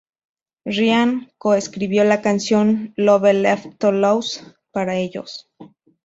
Ryan 0.65 1.31
coescribió 1.37 2.03
la 2.05 2.23
canción 2.23 2.91
"Love 2.97 3.33
Left 3.33 3.77
to 3.77 3.91
Lose" 3.91 4.41
para 4.71 4.95
ellos. 4.95 5.47